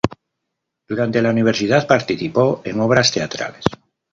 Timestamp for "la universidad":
1.21-1.85